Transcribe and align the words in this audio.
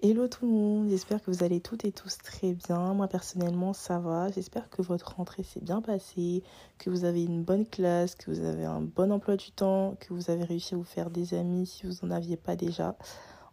Hello 0.00 0.28
tout 0.28 0.46
le 0.46 0.52
monde, 0.52 0.88
j'espère 0.90 1.20
que 1.20 1.28
vous 1.28 1.42
allez 1.42 1.60
toutes 1.60 1.84
et 1.84 1.90
tous 1.90 2.18
très 2.18 2.52
bien. 2.52 2.94
Moi 2.94 3.08
personnellement 3.08 3.72
ça 3.72 3.98
va, 3.98 4.30
j'espère 4.30 4.70
que 4.70 4.80
votre 4.80 5.16
rentrée 5.16 5.42
s'est 5.42 5.58
bien 5.60 5.82
passée, 5.82 6.44
que 6.78 6.88
vous 6.88 7.04
avez 7.04 7.24
une 7.24 7.42
bonne 7.42 7.66
classe, 7.66 8.14
que 8.14 8.30
vous 8.30 8.44
avez 8.44 8.64
un 8.64 8.80
bon 8.80 9.10
emploi 9.10 9.36
du 9.36 9.50
temps, 9.50 9.96
que 9.98 10.14
vous 10.14 10.30
avez 10.30 10.44
réussi 10.44 10.74
à 10.74 10.76
vous 10.76 10.84
faire 10.84 11.10
des 11.10 11.34
amis 11.34 11.66
si 11.66 11.84
vous 11.84 12.06
n'en 12.06 12.12
aviez 12.14 12.36
pas 12.36 12.54
déjà. 12.54 12.94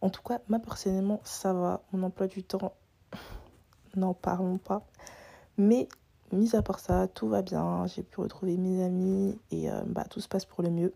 En 0.01 0.11
tout 0.11 0.21
cas, 0.21 0.39
moi 0.47 0.59
personnellement 0.59 1.19
ça 1.23 1.51
va, 1.51 1.81
mon 1.91 2.03
emploi 2.03 2.27
du 2.27 2.43
temps, 2.43 2.73
n'en 3.95 4.13
parlons 4.13 4.59
pas. 4.59 4.85
Mais 5.57 5.89
mis 6.31 6.55
à 6.55 6.61
part 6.61 6.77
ça, 6.77 7.07
tout 7.07 7.27
va 7.27 7.41
bien, 7.41 7.87
j'ai 7.87 8.03
pu 8.03 8.19
retrouver 8.21 8.55
mes 8.57 8.83
amis 8.83 9.35
et 9.49 9.71
euh, 9.71 9.81
bah, 9.87 10.03
tout 10.07 10.19
se 10.19 10.27
passe 10.27 10.45
pour 10.45 10.61
le 10.61 10.69
mieux. 10.69 10.93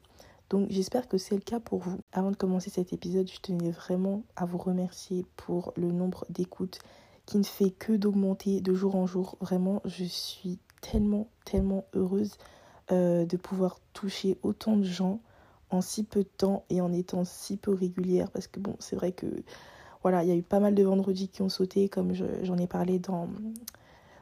Donc 0.50 0.68
j'espère 0.70 1.08
que 1.08 1.18
c'est 1.18 1.36
le 1.36 1.42
cas 1.42 1.60
pour 1.60 1.80
vous. 1.80 2.00
Avant 2.12 2.32
de 2.32 2.36
commencer 2.36 2.70
cet 2.70 2.92
épisode, 2.92 3.30
je 3.32 3.40
tenais 3.40 3.72
vraiment 3.72 4.24
à 4.36 4.46
vous 4.46 4.58
remercier 4.58 5.26
pour 5.36 5.74
le 5.78 5.92
nombre 5.92 6.26
d'écoutes 6.30 6.80
qui 7.26 7.38
ne 7.38 7.44
fait 7.44 7.70
que 7.70 7.94
d'augmenter 7.94 8.60
de 8.60 8.74
jour 8.74 8.96
en 8.96 9.06
jour. 9.06 9.38
Vraiment, 9.40 9.82
je 9.86 10.04
suis 10.04 10.58
tellement, 10.82 11.28
tellement 11.46 11.86
heureuse 11.94 12.38
euh, 12.92 13.26
de 13.26 13.38
pouvoir 13.38 13.80
toucher 13.94 14.40
autant 14.42 14.76
de 14.76 14.84
gens 14.84 15.20
en 15.70 15.82
si 15.82 16.04
peu 16.04 16.24
de 16.24 16.30
temps 16.30 16.64
et 16.72 16.82
en 16.82 16.92
étant 16.92 17.26
si 17.26 17.56
peu 17.56 17.72
régulière. 17.72 18.32
Parce 18.32 18.48
que 18.48 18.60
bon, 18.60 18.76
c'est 18.80 18.96
vrai 18.96 19.12
que 19.12 19.28
voilà, 20.02 20.24
il 20.24 20.30
y 20.30 20.32
a 20.32 20.36
eu 20.36 20.42
pas 20.42 20.60
mal 20.60 20.74
de 20.74 20.84
vendredis 20.84 21.28
qui 21.28 21.44
ont 21.44 21.50
sauté, 21.50 21.90
comme 21.90 22.14
j'en 22.14 22.58
ai 22.58 22.66
parlé 22.66 22.98
dans 22.98 23.28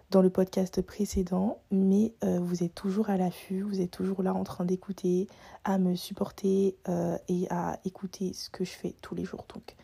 dans 0.09 0.21
le 0.21 0.29
podcast 0.29 0.81
précédent, 0.81 1.59
mais 1.69 2.13
euh, 2.23 2.39
vous 2.39 2.63
êtes 2.63 2.73
toujours 2.73 3.09
à 3.09 3.17
l'affût, 3.17 3.61
vous 3.61 3.81
êtes 3.81 3.91
toujours 3.91 4.23
là 4.23 4.33
en 4.33 4.43
train 4.43 4.63
d'écouter, 4.63 5.27
à 5.65 5.77
me 5.77 5.95
supporter 5.95 6.77
euh, 6.87 7.17
et 7.27 7.47
à 7.49 7.79
écouter 7.83 8.31
ce 8.33 8.49
que 8.49 8.63
je 8.63 8.71
fais 8.71 8.95
tous 9.01 9.15
les 9.15 9.25
jours. 9.25 9.45
Donc 9.53 9.75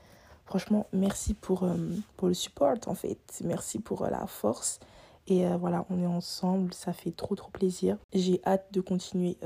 franchement, 0.46 0.88
merci 0.93 1.34
pour, 1.34 1.63
euh, 1.63 1.76
pour 2.15 2.30
le 2.30 2.34
support 2.34 2.77
en 2.85 2.96
fait, 2.96 3.20
merci 3.43 3.80
pour 3.80 4.05
la 4.05 4.26
force. 4.27 4.80
Et 5.26 5.46
voilà, 5.57 5.85
on 5.90 6.02
est 6.02 6.05
ensemble, 6.05 6.74
ça 6.74 6.91
fait 6.91 7.12
trop 7.12 7.34
trop 7.34 7.49
plaisir. 7.49 7.98
J'ai 8.12 8.41
hâte 8.46 8.68
de 8.74 8.82
continuer 8.82 9.37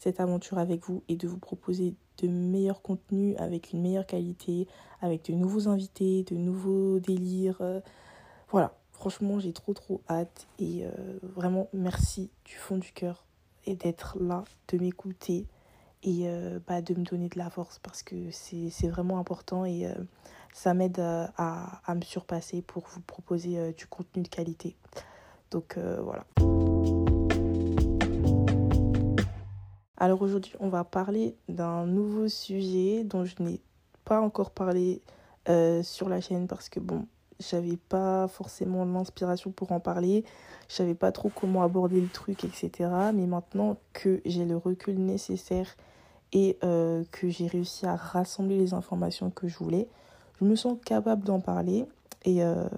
cette 0.00 0.18
aventure 0.18 0.58
avec 0.58 0.84
vous 0.84 1.04
et 1.06 1.14
de 1.14 1.28
vous 1.28 1.38
proposer 1.38 1.94
de 2.18 2.26
meilleurs 2.26 2.82
contenus 2.82 3.36
avec 3.38 3.72
une 3.72 3.82
meilleure 3.82 4.04
qualité, 4.04 4.66
avec 5.00 5.30
de 5.30 5.34
nouveaux 5.34 5.68
invités, 5.68 6.24
de 6.24 6.34
nouveaux 6.34 6.98
délires. 6.98 7.62
voilà, 8.50 8.74
Franchement, 9.08 9.38
j'ai 9.38 9.52
trop 9.52 9.72
trop 9.72 10.00
hâte 10.10 10.48
et 10.58 10.84
euh, 10.84 10.90
vraiment 11.36 11.68
merci 11.72 12.28
du 12.44 12.56
fond 12.56 12.76
du 12.76 12.90
cœur 12.90 13.24
et 13.64 13.76
d'être 13.76 14.18
là, 14.20 14.42
de 14.66 14.78
m'écouter 14.78 15.46
et 16.02 16.22
euh, 16.24 16.58
bah, 16.66 16.82
de 16.82 16.92
me 16.92 17.04
donner 17.04 17.28
de 17.28 17.38
la 17.38 17.48
force 17.48 17.78
parce 17.78 18.02
que 18.02 18.16
c'est 18.32 18.88
vraiment 18.88 19.20
important 19.20 19.64
et 19.64 19.86
euh, 19.86 19.94
ça 20.52 20.74
m'aide 20.74 20.98
à, 20.98 21.80
à, 21.86 21.94
me 21.94 22.00
surpasser 22.00 22.62
pour 22.62 22.82
vous 22.88 23.00
proposer 23.00 23.72
du 23.74 23.86
contenu 23.86 24.24
de 24.24 24.28
qualité. 24.28 24.74
Donc 25.52 25.78
voilà. 25.78 26.26
Alors 29.98 30.20
aujourd'hui, 30.20 30.54
on 30.58 30.68
va 30.68 30.82
parler 30.82 31.36
d'un 31.48 31.86
nouveau 31.86 32.26
sujet 32.26 33.04
dont 33.04 33.24
je 33.24 33.40
n'ai 33.40 33.60
pas 34.04 34.20
encore 34.20 34.50
parlé 34.50 35.00
sur 35.84 36.08
la 36.08 36.20
chaîne 36.20 36.48
parce 36.48 36.68
que 36.68 36.80
bon, 36.80 37.06
j'avais 37.40 37.76
pas 37.76 38.28
forcément 38.28 38.84
l'inspiration 38.84 39.50
pour 39.50 39.72
en 39.72 39.80
parler, 39.80 40.24
je 40.68 40.74
savais 40.74 40.94
pas 40.94 41.12
trop 41.12 41.30
comment 41.34 41.62
aborder 41.62 42.00
le 42.00 42.08
truc, 42.08 42.44
etc. 42.44 42.90
Mais 43.14 43.26
maintenant 43.26 43.76
que 43.92 44.20
j'ai 44.24 44.44
le 44.44 44.56
recul 44.56 44.98
nécessaire 44.98 45.76
et 46.32 46.58
euh, 46.64 47.04
que 47.12 47.28
j'ai 47.28 47.46
réussi 47.46 47.86
à 47.86 47.96
rassembler 47.96 48.58
les 48.58 48.74
informations 48.74 49.30
que 49.30 49.48
je 49.48 49.58
voulais, 49.58 49.88
je 50.40 50.44
me 50.44 50.56
sens 50.56 50.76
capable 50.84 51.24
d'en 51.24 51.40
parler 51.40 51.86
et 52.24 52.42
euh, 52.42 52.68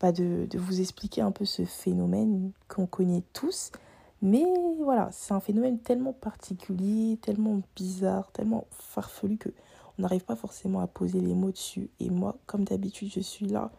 bah 0.00 0.12
de, 0.12 0.46
de, 0.50 0.58
vous 0.58 0.80
expliquer 0.80 1.20
un 1.20 1.30
peu 1.30 1.44
ce 1.44 1.64
phénomène 1.64 2.52
qu'on 2.68 2.86
connaît 2.86 3.22
tous. 3.32 3.70
Mais 4.22 4.44
voilà, 4.82 5.10
c'est 5.12 5.34
un 5.34 5.40
phénomène 5.40 5.78
tellement 5.78 6.12
particulier, 6.12 7.18
tellement 7.20 7.60
bizarre, 7.76 8.32
tellement 8.32 8.66
farfelu 8.70 9.36
que 9.36 9.50
on 9.98 10.02
n'arrive 10.02 10.24
pas 10.24 10.36
forcément 10.36 10.80
à 10.80 10.86
poser 10.86 11.20
les 11.20 11.34
mots 11.34 11.50
dessus. 11.50 11.90
Et 12.00 12.10
moi, 12.10 12.36
comme 12.46 12.64
d'habitude, 12.64 13.10
je 13.12 13.20
suis 13.20 13.46
là 13.46 13.70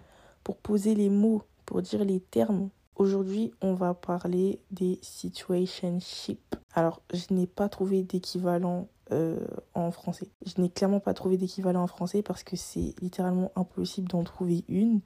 pour 0.43 0.57
poser 0.57 0.95
les 0.95 1.09
mots, 1.09 1.43
pour 1.65 1.81
dire 1.81 2.03
les 2.03 2.19
termes. 2.19 2.69
Aujourd'hui, 2.95 3.51
on 3.61 3.73
va 3.73 3.93
parler 3.93 4.59
des 4.71 4.97
situationships. 5.01 6.55
Alors, 6.73 7.01
je 7.13 7.33
n'ai 7.33 7.45
pas 7.45 7.69
trouvé 7.69 8.01
d'équivalent 8.03 8.87
euh, 9.11 9.45
en 9.75 9.91
français. 9.91 10.27
Je 10.45 10.59
n'ai 10.61 10.69
clairement 10.69 10.99
pas 10.99 11.13
trouvé 11.13 11.37
d'équivalent 11.37 11.83
en 11.83 11.87
français 11.87 12.23
parce 12.23 12.43
que 12.43 12.55
c'est 12.55 12.95
littéralement 13.01 13.51
impossible 13.55 14.07
d'en 14.07 14.23
trouver 14.23 14.63
une. 14.67 15.01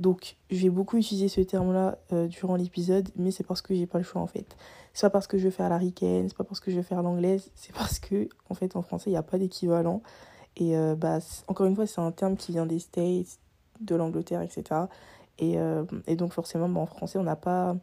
Donc, 0.00 0.36
je 0.50 0.62
vais 0.62 0.70
beaucoup 0.70 0.96
utiliser 0.96 1.28
ce 1.28 1.40
terme-là 1.40 1.98
euh, 2.12 2.26
durant 2.26 2.56
l'épisode, 2.56 3.08
mais 3.16 3.30
c'est 3.30 3.44
parce 3.44 3.62
que 3.62 3.74
j'ai 3.74 3.86
pas 3.86 3.98
le 3.98 4.04
choix 4.04 4.20
en 4.20 4.26
fait. 4.26 4.56
C'est 4.92 5.06
pas 5.06 5.10
parce 5.10 5.26
que 5.26 5.38
je 5.38 5.44
vais 5.44 5.50
faire 5.50 5.68
la 5.68 5.78
ricaine, 5.78 6.28
c'est 6.28 6.36
pas 6.36 6.44
parce 6.44 6.60
que 6.60 6.70
je 6.70 6.76
vais 6.76 6.82
faire 6.82 7.02
l'anglaise, 7.02 7.50
c'est 7.54 7.72
parce 7.74 7.98
que 7.98 8.28
en 8.48 8.54
fait 8.54 8.74
en 8.76 8.82
français 8.82 9.10
il 9.10 9.12
n'y 9.12 9.18
a 9.18 9.22
pas 9.22 9.38
d'équivalent. 9.38 10.02
Et 10.56 10.76
euh, 10.76 10.94
bah, 10.94 11.18
encore 11.48 11.66
une 11.66 11.74
fois, 11.74 11.86
c'est 11.86 12.00
un 12.00 12.12
terme 12.12 12.36
qui 12.36 12.52
vient 12.52 12.66
des 12.66 12.78
States, 12.78 13.38
de 13.80 13.94
l'Angleterre, 13.96 14.42
etc. 14.42 14.82
Et, 15.38 15.58
euh, 15.58 15.84
et, 16.06 16.16
donc 16.16 16.32
forcément, 16.32 16.68
bah, 16.68 16.80
en 16.80 16.86
français, 16.86 17.18
on 17.18 17.24
n'a 17.24 17.36
pas, 17.36 17.76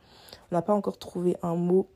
on 0.52 0.62
pas 0.62 0.74
encore 0.74 0.98
trouvé 0.98 1.36
un 1.44 1.56
mot 1.56 1.88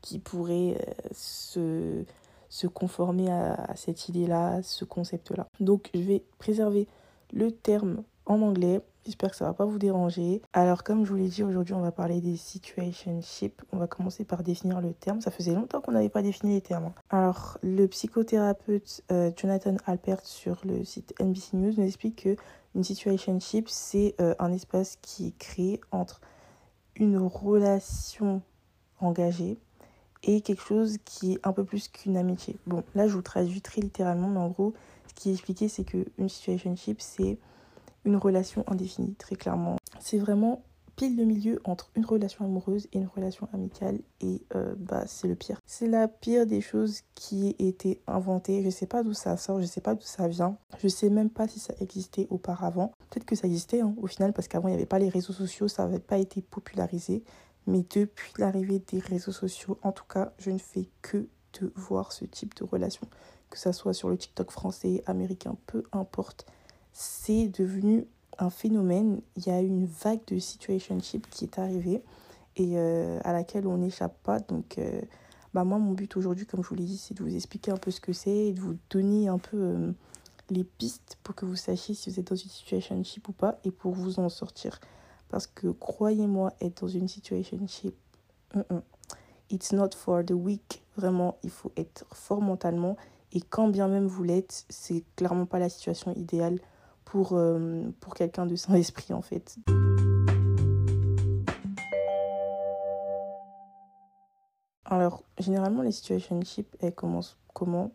qui 0.00 0.18
pourrait 0.18 0.76
euh, 0.78 1.08
se, 1.12 2.04
se 2.48 2.66
conformer 2.66 3.30
à, 3.30 3.54
à 3.54 3.76
cette 3.76 4.08
idée-là, 4.08 4.62
ce 4.62 4.84
concept-là. 4.84 5.46
Donc 5.58 5.90
je 5.94 6.00
vais 6.00 6.22
préserver 6.38 6.86
le 7.32 7.50
terme 7.50 8.02
en 8.26 8.40
anglais 8.42 8.80
J'espère 9.06 9.30
que 9.30 9.36
ça 9.36 9.46
va 9.46 9.54
pas 9.54 9.64
vous 9.64 9.78
déranger. 9.78 10.42
Alors 10.52 10.84
comme 10.84 11.06
je 11.06 11.10
vous 11.10 11.16
l'ai 11.16 11.28
dit, 11.28 11.42
aujourd'hui 11.42 11.72
on 11.72 11.80
va 11.80 11.90
parler 11.90 12.20
des 12.20 12.36
situationships. 12.36 13.62
On 13.72 13.78
va 13.78 13.86
commencer 13.86 14.24
par 14.24 14.42
définir 14.42 14.82
le 14.82 14.92
terme. 14.92 15.22
Ça 15.22 15.30
faisait 15.30 15.54
longtemps 15.54 15.80
qu'on 15.80 15.92
n'avait 15.92 16.10
pas 16.10 16.20
défini 16.20 16.54
les 16.54 16.60
termes. 16.60 16.86
Hein. 16.86 16.94
Alors 17.08 17.56
le 17.62 17.86
psychothérapeute 17.86 19.02
euh, 19.10 19.30
Jonathan 19.34 19.76
Alpert 19.86 20.20
sur 20.24 20.60
le 20.64 20.84
site 20.84 21.14
NBC 21.18 21.56
News 21.56 21.72
nous 21.78 21.84
explique 21.84 22.24
que 22.24 22.36
une 22.74 22.84
situationship 22.84 23.70
c'est 23.70 24.14
euh, 24.20 24.34
un 24.38 24.52
espace 24.52 24.98
qui 25.00 25.28
est 25.28 25.38
créé 25.38 25.80
entre 25.92 26.20
une 26.94 27.16
relation 27.16 28.42
engagée 29.00 29.56
et 30.24 30.42
quelque 30.42 30.62
chose 30.62 30.98
qui 31.06 31.32
est 31.32 31.38
un 31.42 31.52
peu 31.52 31.64
plus 31.64 31.88
qu'une 31.88 32.18
amitié. 32.18 32.58
Bon, 32.66 32.84
là 32.94 33.08
je 33.08 33.14
vous 33.14 33.22
traduis 33.22 33.62
très 33.62 33.80
littéralement, 33.80 34.28
mais 34.28 34.40
en 34.40 34.48
gros, 34.48 34.74
ce 35.08 35.14
qui 35.14 35.30
est 35.30 35.32
expliqué 35.32 35.68
c'est 35.68 35.84
que 35.84 36.04
une 36.18 36.28
situationship 36.28 37.00
c'est 37.00 37.38
une 38.04 38.16
relation 38.16 38.64
indéfinie, 38.66 39.14
très 39.14 39.36
clairement. 39.36 39.76
C'est 39.98 40.18
vraiment 40.18 40.62
pile 40.96 41.16
le 41.16 41.24
milieu 41.24 41.60
entre 41.64 41.90
une 41.94 42.04
relation 42.04 42.44
amoureuse 42.44 42.86
et 42.92 42.98
une 42.98 43.06
relation 43.06 43.48
amicale 43.54 44.00
et 44.20 44.42
euh, 44.54 44.74
bah 44.76 45.04
c'est 45.06 45.28
le 45.28 45.34
pire. 45.34 45.58
C'est 45.66 45.86
la 45.86 46.08
pire 46.08 46.46
des 46.46 46.60
choses 46.60 47.00
qui 47.14 47.48
ait 47.58 47.68
été 47.68 48.02
inventée. 48.06 48.62
Je 48.62 48.68
sais 48.68 48.86
pas 48.86 49.02
d'où 49.02 49.14
ça 49.14 49.36
sort, 49.38 49.60
je 49.60 49.66
sais 49.66 49.80
pas 49.80 49.94
d'où 49.94 50.02
ça 50.02 50.28
vient. 50.28 50.58
Je 50.78 50.88
sais 50.88 51.08
même 51.08 51.30
pas 51.30 51.48
si 51.48 51.58
ça 51.58 51.72
existait 51.80 52.26
auparavant. 52.28 52.92
Peut-être 53.08 53.24
que 53.24 53.34
ça 53.34 53.46
existait 53.46 53.80
hein, 53.80 53.94
au 53.96 54.06
final 54.06 54.34
parce 54.34 54.46
qu'avant 54.46 54.68
il 54.68 54.72
n'y 54.72 54.76
avait 54.76 54.84
pas 54.84 54.98
les 54.98 55.08
réseaux 55.08 55.32
sociaux, 55.32 55.68
ça 55.68 55.84
n'avait 55.84 56.00
pas 56.00 56.18
été 56.18 56.42
popularisé. 56.42 57.24
Mais 57.66 57.84
depuis 57.94 58.32
l'arrivée 58.36 58.80
des 58.80 58.98
réseaux 58.98 59.32
sociaux, 59.32 59.78
en 59.82 59.92
tout 59.92 60.06
cas, 60.06 60.32
je 60.38 60.50
ne 60.50 60.58
fais 60.58 60.88
que 61.02 61.28
de 61.60 61.72
voir 61.76 62.12
ce 62.12 62.24
type 62.24 62.54
de 62.56 62.64
relation, 62.64 63.06
que 63.48 63.58
ça 63.58 63.72
soit 63.72 63.94
sur 63.94 64.08
le 64.08 64.16
TikTok 64.16 64.50
français, 64.50 65.02
américain, 65.06 65.56
peu 65.66 65.84
importe 65.92 66.46
c'est 67.30 67.48
devenu 67.48 68.06
un 68.38 68.50
phénomène. 68.50 69.20
Il 69.36 69.46
y 69.46 69.50
a 69.50 69.60
une 69.60 69.86
vague 69.86 70.24
de 70.26 70.38
situationship 70.38 71.28
qui 71.30 71.44
est 71.44 71.58
arrivée 71.58 72.02
et 72.56 72.72
euh, 72.76 73.20
à 73.22 73.32
laquelle 73.32 73.66
on 73.68 73.78
n'échappe 73.78 74.20
pas. 74.24 74.40
Donc, 74.40 74.78
euh, 74.78 75.00
bah 75.54 75.62
moi, 75.62 75.78
mon 75.78 75.92
but 75.92 76.16
aujourd'hui, 76.16 76.46
comme 76.46 76.64
je 76.64 76.68
vous 76.68 76.74
l'ai 76.74 76.84
dit, 76.84 76.96
c'est 76.96 77.14
de 77.14 77.22
vous 77.22 77.34
expliquer 77.34 77.70
un 77.70 77.76
peu 77.76 77.92
ce 77.92 78.00
que 78.00 78.12
c'est 78.12 78.48
et 78.48 78.52
de 78.52 78.60
vous 78.60 78.76
donner 78.90 79.28
un 79.28 79.38
peu 79.38 79.56
euh, 79.56 79.92
les 80.50 80.64
pistes 80.64 81.18
pour 81.22 81.36
que 81.36 81.46
vous 81.46 81.54
sachiez 81.54 81.94
si 81.94 82.10
vous 82.10 82.18
êtes 82.18 82.26
dans 82.26 82.36
une 82.36 82.50
situationship 82.50 83.28
ou 83.28 83.32
pas 83.32 83.60
et 83.64 83.70
pour 83.70 83.92
vous 83.92 84.18
en 84.18 84.28
sortir. 84.28 84.80
Parce 85.28 85.46
que 85.46 85.68
croyez-moi, 85.68 86.52
être 86.60 86.82
dans 86.82 86.88
une 86.88 87.06
situationship, 87.06 87.94
it's 89.50 89.72
not 89.72 89.90
for 89.94 90.24
the 90.24 90.32
weak. 90.32 90.82
Vraiment, 90.96 91.38
il 91.44 91.50
faut 91.50 91.70
être 91.76 92.04
fort 92.12 92.42
mentalement. 92.42 92.96
Et 93.32 93.40
quand 93.40 93.68
bien 93.68 93.86
même 93.86 94.08
vous 94.08 94.24
l'êtes, 94.24 94.64
c'est 94.68 95.04
clairement 95.14 95.46
pas 95.46 95.60
la 95.60 95.68
situation 95.68 96.12
idéale 96.16 96.58
pour, 97.10 97.32
euh, 97.32 97.90
pour 97.98 98.14
quelqu'un 98.14 98.46
de 98.46 98.54
sans 98.54 98.74
esprit 98.74 99.12
en 99.12 99.20
fait. 99.20 99.56
Alors, 104.84 105.24
généralement, 105.38 105.82
les 105.82 105.90
situationships, 105.90 106.76
elles 106.78 106.94
commencent 106.94 107.36
comment? 107.52 107.90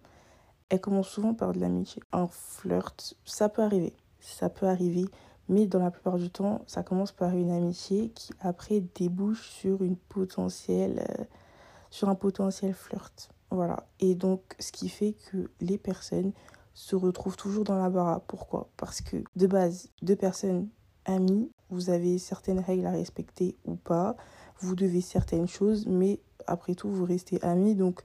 Elles 0.70 0.82
commencent 0.82 1.10
souvent 1.10 1.34
par 1.34 1.54
de 1.54 1.60
l'amitié. 1.60 2.04
Un 2.12 2.28
flirt, 2.28 3.16
ça 3.24 3.48
peut 3.48 3.62
arriver. 3.62 3.94
Ça 4.20 4.50
peut 4.50 4.68
arriver. 4.68 5.06
Mais 5.48 5.66
dans 5.66 5.80
la 5.80 5.92
plupart 5.92 6.18
du 6.18 6.30
temps, 6.30 6.64
ça 6.68 6.84
commence 6.84 7.12
par 7.14 7.36
une 7.36 7.52
amitié 7.52 8.10
qui 8.10 8.34
après 8.42 8.82
débouche 8.96 9.48
sur 9.50 9.84
une 9.84 9.96
potentielle, 9.96 11.06
euh, 11.20 11.24
sur 11.90 12.10
un 12.10 12.16
potentiel 12.16 12.74
flirt. 12.74 13.30
Voilà. 13.50 13.88
Et 14.00 14.16
donc, 14.16 14.42
ce 14.60 14.74
qui 14.74 14.90
fait 14.90 15.14
que 15.32 15.50
les 15.62 15.78
personnes 15.78 16.34
se 16.76 16.96
retrouvent 16.96 17.38
toujours 17.38 17.64
dans 17.64 17.78
la 17.78 17.90
bara. 17.90 18.22
Pourquoi? 18.28 18.70
Parce 18.78 19.02
que 19.02 19.24
de 19.36 19.48
base, 19.48 19.90
deux 20.04 20.16
personnes 20.16 20.68
amies, 21.06 21.50
vous 21.72 21.90
avez 21.90 22.20
certaines 22.20 22.60
règles 22.60 22.86
à 22.86 22.92
respecter 22.92 23.56
ou 23.66 23.76
pas, 23.76 24.16
vous 24.60 24.76
devez 24.76 25.02
certaines 25.02 25.48
choses, 25.48 25.88
mais 25.88 26.20
après 26.46 26.76
tout, 26.76 26.90
vous 26.90 27.06
restez 27.06 27.42
amis, 27.42 27.76
donc 27.76 28.02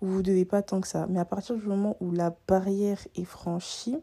vous 0.00 0.16
ne 0.16 0.22
devez 0.22 0.44
pas 0.44 0.62
tant 0.62 0.80
que 0.80 0.88
ça. 0.88 1.06
Mais 1.08 1.20
à 1.20 1.24
partir 1.24 1.56
du 1.56 1.66
moment 1.66 1.96
où 2.00 2.10
la 2.10 2.34
barrière 2.48 2.98
est 3.14 3.24
franchie, 3.24 3.98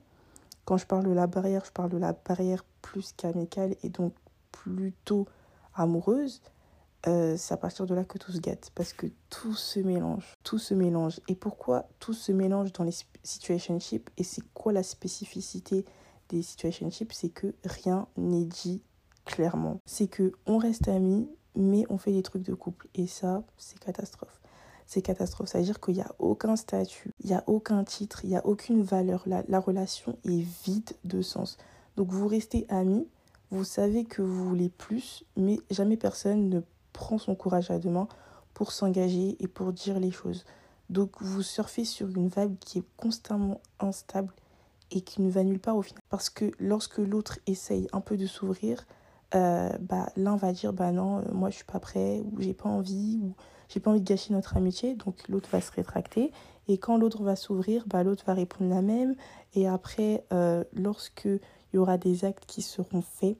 quand 0.66 0.78
je 0.78 0.86
parle 0.86 1.06
de 1.06 1.12
la 1.12 1.28
barrière, 1.28 1.66
je 1.66 1.72
parle 1.72 1.90
de 1.90 1.98
la 1.98 2.14
barrière 2.14 2.64
plus 2.82 3.14
qu'amicale 3.14 3.76
et 3.84 3.90
donc 3.90 4.14
plutôt 4.52 5.28
amoureuse, 5.74 6.42
euh, 7.08 7.36
c'est 7.36 7.54
à 7.54 7.58
partir 7.58 7.86
de 7.88 7.96
là 7.96 8.04
que 8.04 8.20
tout 8.20 8.32
se 8.32 8.40
gâte 8.40 8.72
parce 8.76 8.94
que 8.94 9.08
tout 9.30 9.56
se 9.56 9.80
mélange, 9.80 10.38
tout 10.44 10.60
se 10.60 10.74
mélange. 10.74 11.20
Et 11.28 11.36
pourquoi 11.36 11.88
tout 12.00 12.14
se 12.14 12.32
mélange 12.32 12.72
dans 12.74 12.84
les 12.84 12.96
situationships? 13.24 14.10
Et 14.18 14.24
c'est 14.24 14.44
quoi 14.54 14.72
la 14.72 14.84
spécificité 14.84 15.86
des 16.30 16.44
situationships? 16.44 17.12
C'est 17.14 17.30
que 17.30 17.56
rien 17.66 18.08
n'est 18.18 18.46
dit 18.46 18.84
clairement. 19.26 19.80
C'est 19.86 20.08
que 20.08 20.34
on 20.46 20.58
reste 20.58 20.88
amis, 20.88 21.28
mais 21.56 21.86
on 21.90 21.98
fait 21.98 22.12
des 22.12 22.24
trucs 22.24 22.44
de 22.44 22.54
couple 22.54 22.88
et 22.94 23.08
ça, 23.08 23.44
c'est 23.58 23.80
catastrophe. 23.80 24.40
C'est 24.86 25.02
catastrophe, 25.02 25.48
ça 25.48 25.58
veut 25.58 25.64
dire 25.64 25.80
qu'il 25.80 25.96
n'y 25.96 26.02
a 26.02 26.14
aucun 26.20 26.58
statut, 26.58 27.12
il 27.24 27.28
n'y 27.28 27.36
a 27.36 27.44
aucun 27.48 27.84
titre, 27.86 28.26
il 28.26 28.30
n'y 28.32 28.36
a 28.36 28.46
aucune 28.46 28.84
valeur. 28.84 29.24
La, 29.26 29.42
la 29.48 29.60
relation 29.60 30.18
est 30.26 30.44
vide 30.66 30.92
de 31.06 31.22
sens. 31.22 31.58
Donc 31.96 32.10
vous 32.10 32.28
restez 32.28 32.66
amis, 32.70 33.08
vous 33.52 33.64
savez 33.64 34.04
que 34.04 34.22
vous 34.22 34.50
voulez 34.50 34.70
plus, 34.70 35.24
mais 35.38 35.60
jamais 35.70 35.98
personne 35.98 36.50
ne 36.50 36.62
prend 37.02 37.18
son 37.18 37.34
courage 37.34 37.72
à 37.72 37.80
deux 37.80 37.90
mains 37.90 38.08
pour 38.54 38.72
s'engager 38.72 39.36
et 39.40 39.48
pour 39.48 39.74
dire 39.74 40.00
les 40.00 40.12
choses. 40.12 40.46
Donc 40.92 41.10
vous 41.20 41.42
surfez 41.42 41.84
sur 41.84 42.08
une 42.10 42.28
vibe 42.28 42.60
qui 42.60 42.80
est 42.80 42.84
constamment 42.96 43.60
instable 43.80 44.32
et 44.92 45.02
qui 45.02 45.24
ne 45.24 45.32
va 45.32 45.44
nulle 45.44 45.60
part 45.60 45.78
au 45.78 45.82
final. 45.82 46.00
Parce 46.10 46.30
que 46.30 46.52
lorsque 46.60 47.00
l'autre 47.00 47.40
essaye 47.48 47.88
un 47.92 48.02
peu 48.02 48.18
de 48.18 48.28
s'ouvrir, 48.28 48.86
euh, 49.34 49.70
bah, 49.80 50.10
l'un 50.16 50.36
va 50.36 50.52
dire 50.52 50.74
bah 50.74 50.92
non, 50.92 51.20
euh, 51.20 51.32
moi 51.34 51.50
je 51.50 51.56
suis 51.56 51.66
pas 51.66 51.80
prêt, 51.80 52.22
ou 52.32 52.40
j'ai 52.40 52.54
pas 52.54 52.70
envie, 52.70 53.20
ou 53.24 53.34
j'ai 53.68 53.80
pas 53.80 53.90
envie 53.90 54.02
de 54.02 54.08
gâcher 54.08 54.32
notre 54.34 54.56
amitié, 54.56 54.94
donc 54.94 55.28
l'autre 55.28 55.50
va 55.52 55.60
se 55.60 55.72
rétracter. 55.72 56.32
Et 56.68 56.78
quand 56.78 56.98
l'autre 56.98 57.24
va 57.24 57.36
s'ouvrir, 57.36 57.86
bah, 57.88 58.04
l'autre 58.04 58.26
va 58.28 58.36
répondre 58.36 58.70
la 58.70 58.84
même. 58.84 59.16
Et 59.56 59.68
après, 59.68 60.24
euh, 60.32 60.64
lorsque 60.74 61.26
il 61.26 61.76
y 61.76 61.78
aura 61.80 61.98
des 61.98 62.26
actes 62.26 62.46
qui 62.46 62.62
seront 62.62 63.02
faits, 63.02 63.38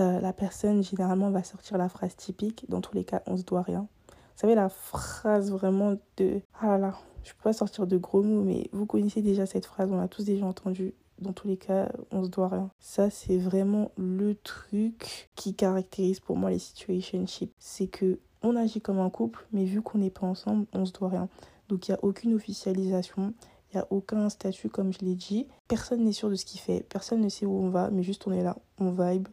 euh, 0.00 0.20
la 0.20 0.32
personne 0.32 0.82
généralement 0.82 1.30
va 1.30 1.42
sortir 1.42 1.78
la 1.78 1.88
phrase 1.88 2.16
typique. 2.16 2.64
Dans 2.68 2.80
tous 2.80 2.94
les 2.94 3.04
cas 3.04 3.22
on 3.26 3.36
se 3.36 3.44
doit 3.44 3.62
rien. 3.62 3.86
Vous 4.08 4.46
savez 4.46 4.54
la 4.54 4.68
phrase 4.68 5.50
vraiment 5.50 5.96
de 6.16 6.40
ah 6.60 6.66
là 6.68 6.78
là 6.78 6.94
je 7.22 7.32
peux 7.32 7.42
pas 7.42 7.52
sortir 7.52 7.86
de 7.86 7.98
gros 7.98 8.22
mots 8.22 8.42
mais 8.42 8.68
vous 8.72 8.86
connaissez 8.86 9.20
déjà 9.20 9.44
cette 9.44 9.66
phrase 9.66 9.90
on 9.92 9.98
l'a 9.98 10.08
tous 10.08 10.24
déjà 10.24 10.46
entendu 10.46 10.94
dans 11.18 11.34
tous 11.34 11.46
les 11.46 11.58
cas 11.58 11.90
on 12.10 12.24
se 12.24 12.28
doit 12.28 12.48
rien. 12.48 12.70
Ça 12.78 13.10
c'est 13.10 13.36
vraiment 13.36 13.90
le 13.96 14.34
truc 14.34 15.30
qui 15.34 15.54
caractérise 15.54 16.20
pour 16.20 16.36
moi 16.36 16.50
les 16.50 16.58
situationships. 16.58 17.52
C'est 17.58 17.88
que 17.88 18.18
on 18.42 18.56
agit 18.56 18.80
comme 18.80 18.98
un 18.98 19.10
couple 19.10 19.46
mais 19.52 19.64
vu 19.64 19.82
qu'on 19.82 19.98
n'est 19.98 20.10
pas 20.10 20.26
ensemble 20.26 20.66
on 20.72 20.86
se 20.86 20.92
doit 20.92 21.10
rien. 21.10 21.28
Donc 21.68 21.88
il 21.88 21.92
n'y 21.92 21.96
a 21.96 22.04
aucune 22.04 22.34
officialisation 22.34 23.34
il 23.72 23.76
n'y 23.76 23.82
a 23.82 23.86
aucun 23.90 24.28
statut 24.28 24.68
comme 24.68 24.92
je 24.92 24.98
l'ai 25.00 25.14
dit. 25.14 25.46
Personne 25.68 26.02
n'est 26.04 26.12
sûr 26.12 26.28
de 26.28 26.34
ce 26.34 26.44
qu'il 26.44 26.60
fait. 26.60 26.84
Personne 26.88 27.20
ne 27.20 27.28
sait 27.28 27.46
où 27.46 27.56
on 27.56 27.70
va, 27.70 27.90
mais 27.90 28.02
juste 28.02 28.26
on 28.26 28.32
est 28.32 28.42
là. 28.42 28.56
On 28.78 28.90
vibe 28.90 29.28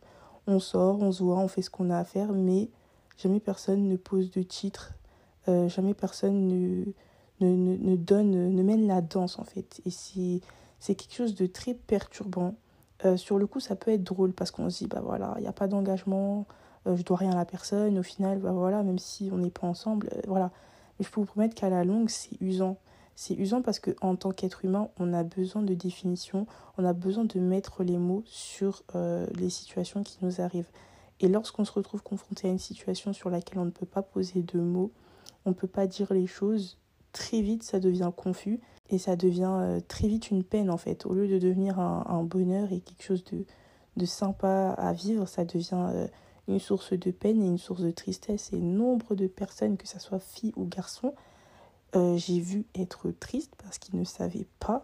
on 0.47 0.59
sort, 0.59 1.01
on 1.01 1.11
se 1.11 1.23
voit, 1.23 1.37
on 1.37 1.47
fait 1.47 1.61
ce 1.61 1.69
qu'on 1.69 1.89
a 1.89 1.97
à 1.97 2.03
faire, 2.03 2.31
mais 2.31 2.69
jamais 3.17 3.39
personne 3.39 3.87
ne 3.87 3.97
pose 3.97 4.31
de 4.31 4.41
titre, 4.41 4.93
euh, 5.47 5.67
jamais 5.69 5.93
personne 5.93 6.47
ne, 6.47 6.85
ne, 7.41 7.77
ne, 7.77 7.95
donne, 7.95 8.53
ne 8.53 8.63
mène 8.63 8.87
la 8.87 9.01
danse 9.01 9.39
en 9.39 9.43
fait. 9.43 9.81
Et 9.85 9.91
c'est 9.91 10.95
quelque 10.95 11.13
chose 11.13 11.35
de 11.35 11.45
très 11.45 11.73
perturbant. 11.73 12.55
Euh, 13.05 13.17
sur 13.17 13.37
le 13.37 13.45
coup, 13.45 13.59
ça 13.59 13.75
peut 13.75 13.91
être 13.91 14.03
drôle 14.03 14.33
parce 14.33 14.49
qu'on 14.49 14.69
se 14.69 14.79
dit, 14.79 14.87
bah 14.87 15.01
voilà, 15.03 15.35
il 15.37 15.41
n'y 15.41 15.47
a 15.47 15.53
pas 15.53 15.67
d'engagement, 15.67 16.47
euh, 16.87 16.95
je 16.95 17.03
dois 17.03 17.17
rien 17.17 17.31
à 17.31 17.35
la 17.35 17.45
personne. 17.45 17.97
Au 17.99 18.03
final, 18.03 18.39
bah 18.39 18.51
voilà, 18.51 18.81
même 18.83 18.99
si 18.99 19.29
on 19.31 19.37
n'est 19.37 19.51
pas 19.51 19.67
ensemble, 19.67 20.09
voilà. 20.27 20.51
Mais 20.97 21.05
je 21.05 21.11
peux 21.11 21.19
vous 21.19 21.27
promettre 21.27 21.53
qu'à 21.53 21.69
la 21.69 21.83
longue, 21.83 22.09
c'est 22.09 22.41
usant. 22.41 22.77
C'est 23.19 23.33
usant 23.33 23.63
parce 23.63 23.79
qu'en 23.79 24.15
tant 24.15 24.29
qu'être 24.29 24.63
humain, 24.63 24.89
on 24.99 25.11
a 25.11 25.23
besoin 25.23 25.63
de 25.63 25.73
définition, 25.73 26.45
on 26.77 26.85
a 26.85 26.93
besoin 26.93 27.25
de 27.25 27.39
mettre 27.39 27.83
les 27.83 27.97
mots 27.97 28.21
sur 28.27 28.83
euh, 28.93 29.25
les 29.33 29.49
situations 29.49 30.03
qui 30.03 30.19
nous 30.21 30.39
arrivent. 30.39 30.69
Et 31.19 31.27
lorsqu'on 31.27 31.65
se 31.65 31.71
retrouve 31.71 32.03
confronté 32.03 32.47
à 32.47 32.51
une 32.51 32.59
situation 32.59 33.13
sur 33.13 33.31
laquelle 33.31 33.57
on 33.57 33.65
ne 33.65 33.71
peut 33.71 33.87
pas 33.87 34.03
poser 34.03 34.43
de 34.43 34.59
mots, 34.59 34.91
on 35.45 35.49
ne 35.49 35.55
peut 35.55 35.67
pas 35.67 35.87
dire 35.87 36.13
les 36.13 36.27
choses, 36.27 36.77
très 37.11 37.41
vite 37.41 37.63
ça 37.63 37.79
devient 37.79 38.11
confus 38.15 38.59
et 38.91 38.99
ça 38.99 39.15
devient 39.15 39.57
euh, 39.61 39.79
très 39.87 40.07
vite 40.07 40.29
une 40.29 40.43
peine 40.43 40.69
en 40.69 40.77
fait. 40.77 41.07
Au 41.07 41.15
lieu 41.15 41.27
de 41.27 41.39
devenir 41.39 41.79
un, 41.79 42.21
bonheur 42.21 42.71
et 42.71 42.81
quelque 42.81 43.03
chose 43.03 43.23
de, 43.23 43.45
de, 43.95 44.05
sympa 44.05 44.75
à 44.77 44.93
vivre, 44.93 45.27
ça 45.27 45.43
devient 45.43 45.87
euh, 45.89 46.07
une 46.47 46.59
source 46.59 46.93
de 46.93 47.09
peine 47.09 47.41
et 47.41 47.47
une 47.47 47.57
source 47.57 47.81
de 47.81 47.89
tristesse. 47.89 48.53
Et 48.53 48.59
nombre 48.59 49.15
de 49.15 49.25
personnes, 49.25 49.75
que 49.75 49.87
ce 49.87 49.97
soit 49.97 50.19
filles 50.19 50.53
ou 50.55 50.65
garçons, 50.65 51.15
euh, 51.95 52.17
j'ai 52.17 52.39
vu 52.39 52.65
être 52.75 53.11
triste 53.11 53.53
parce 53.63 53.77
qu'ils 53.77 53.99
ne 53.99 54.03
savaient 54.03 54.47
pas 54.59 54.83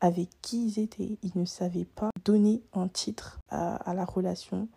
avec 0.00 0.28
qui 0.42 0.66
ils 0.66 0.78
étaient. 0.80 1.18
Ils 1.22 1.32
ne 1.34 1.44
savaient 1.44 1.84
pas 1.84 2.10
donner 2.24 2.62
un 2.72 2.88
titre 2.88 3.38
à, 3.50 3.94
la 3.94 4.04
relation 4.04 4.68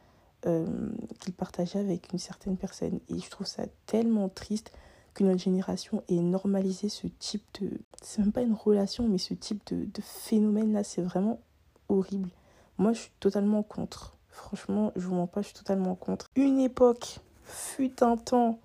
euh, 0.46 0.90
qu'ils 1.20 1.34
partageaient 1.34 1.80
avec 1.80 2.12
une 2.12 2.20
certaine 2.20 2.58
personne. 2.58 3.00
Et 3.10 3.20
je 3.20 3.30
trouve 3.30 3.48
ça 3.48 3.64
tellement 3.86 4.30
triste 4.30 4.72
que 5.14 5.24
notre 5.24 5.42
génération 5.42 6.04
ait 6.10 6.20
normalisé 6.20 6.90
ce 6.90 7.08
type 7.08 7.46
de... 7.62 7.70
C'est 8.02 8.20
même 8.20 8.32
pas 8.32 8.42
une 8.42 8.54
relation, 8.54 9.08
mais 9.08 9.20
ce 9.20 9.34
type 9.34 9.62
de, 9.72 9.86
de 9.86 10.02
phénomène-là, 10.02 10.84
c'est 10.84 11.04
vraiment 11.04 11.40
horrible. 11.88 12.30
Moi, 12.78 12.94
je 12.94 13.02
suis 13.02 13.12
totalement 13.20 13.64
contre. 13.64 14.18
Franchement, 14.30 14.92
je 14.96 15.06
vous 15.08 15.14
mens 15.14 15.28
pas, 15.28 15.42
je 15.42 15.48
suis 15.48 15.58
totalement 15.58 15.96
contre. 15.96 16.30
Une 16.36 16.60
époque 16.60 17.20
fut 17.44 18.04
un 18.04 18.18
temps 18.18 18.60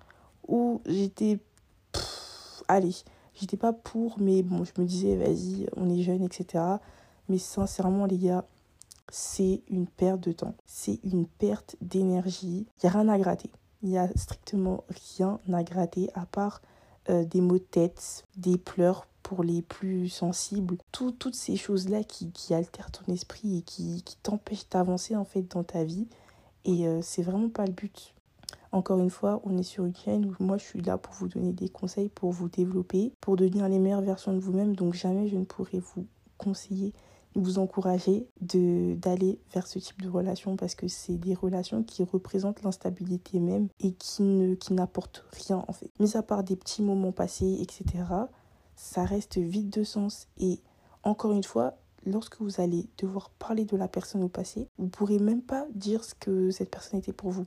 où 0.47 0.81
j'étais 0.87 1.39
allez, 2.69 2.95
j'étais 3.33 3.57
pas 3.57 3.73
pour, 3.73 4.19
mais 4.19 4.41
bon, 4.43 4.63
je 4.63 4.71
me 4.81 4.87
disais, 4.87 5.17
vas-y, 5.17 5.67
on 5.75 5.89
est 5.89 6.01
jeune, 6.01 6.23
etc. 6.23 6.63
Mais 7.27 7.37
sincèrement, 7.37 8.05
les 8.05 8.17
gars, 8.17 8.45
c'est 9.11 9.61
une 9.69 9.87
perte 9.87 10.21
de 10.21 10.31
temps. 10.31 10.55
C'est 10.65 10.99
une 11.03 11.25
perte 11.25 11.75
d'énergie. 11.81 12.67
Il 12.77 12.85
n'y 12.85 12.89
a 12.89 12.97
rien 12.97 13.09
à 13.09 13.17
gratter. 13.17 13.49
Il 13.81 13.89
n'y 13.89 13.97
a 13.97 14.07
strictement 14.15 14.83
rien 15.17 15.39
à 15.51 15.63
gratter 15.63 16.09
à 16.13 16.25
part 16.25 16.61
euh, 17.09 17.25
des 17.25 17.41
maux 17.41 17.57
de 17.57 17.63
tête, 17.63 18.25
des 18.37 18.57
pleurs 18.57 19.07
pour 19.23 19.43
les 19.43 19.61
plus 19.61 20.09
sensibles. 20.09 20.77
toutes 20.91 21.35
ces 21.35 21.55
choses-là 21.55 22.03
qui, 22.03 22.31
qui, 22.31 22.53
altèrent 22.53 22.91
ton 22.91 23.11
esprit 23.11 23.57
et 23.57 23.61
qui, 23.61 24.03
qui 24.03 24.17
t'empêchent 24.17 24.69
d'avancer 24.69 25.15
en 25.15 25.25
fait 25.25 25.43
dans 25.43 25.63
ta 25.63 25.83
vie. 25.83 26.07
Et 26.65 26.87
euh, 26.87 27.01
c'est 27.01 27.23
vraiment 27.23 27.49
pas 27.49 27.65
le 27.65 27.71
but. 27.71 28.13
Encore 28.71 28.99
une 28.99 29.09
fois, 29.09 29.41
on 29.43 29.57
est 29.57 29.63
sur 29.63 29.85
une 29.85 29.95
chaîne 29.95 30.25
où 30.25 30.43
moi 30.43 30.57
je 30.57 30.63
suis 30.63 30.81
là 30.81 30.97
pour 30.97 31.13
vous 31.15 31.27
donner 31.27 31.53
des 31.53 31.69
conseils, 31.69 32.09
pour 32.09 32.31
vous 32.31 32.49
développer, 32.49 33.13
pour 33.19 33.35
devenir 33.35 33.67
les 33.67 33.79
meilleures 33.79 34.01
versions 34.01 34.33
de 34.33 34.39
vous-même. 34.39 34.75
Donc 34.75 34.93
jamais 34.93 35.27
je 35.27 35.37
ne 35.37 35.45
pourrai 35.45 35.79
vous 35.79 36.05
conseiller 36.37 36.93
vous 37.35 37.59
encourager 37.59 38.27
d'aller 38.41 39.39
vers 39.53 39.67
ce 39.67 39.79
type 39.79 40.01
de 40.01 40.09
relation 40.09 40.55
parce 40.55 40.75
que 40.75 40.87
c'est 40.87 41.17
des 41.17 41.33
relations 41.33 41.83
qui 41.83 42.03
représentent 42.03 42.63
l'instabilité 42.63 43.39
même 43.39 43.67
et 43.79 43.93
qui 43.93 44.23
ne 44.23 44.55
qui 44.55 44.73
n'apportent 44.73 45.25
rien 45.31 45.63
en 45.67 45.73
fait. 45.73 45.91
Mis 45.99 46.17
à 46.17 46.23
part 46.23 46.43
des 46.43 46.55
petits 46.55 46.81
moments 46.81 47.11
passés, 47.11 47.57
etc., 47.61 48.03
ça 48.75 49.03
reste 49.03 49.37
vide 49.37 49.69
de 49.69 49.83
sens 49.83 50.27
et 50.37 50.59
encore 51.03 51.31
une 51.31 51.43
fois, 51.43 51.77
lorsque 52.05 52.41
vous 52.41 52.61
allez 52.61 52.87
devoir 52.97 53.29
parler 53.29 53.65
de 53.65 53.77
la 53.77 53.87
personne 53.87 54.23
au 54.23 54.29
passé, 54.29 54.67
vous 54.77 54.87
pourrez 54.87 55.19
même 55.19 55.41
pas 55.41 55.65
dire 55.73 56.03
ce 56.03 56.15
que 56.15 56.49
cette 56.51 56.71
personne 56.71 56.99
était 56.99 57.13
pour 57.13 57.31
vous. 57.31 57.45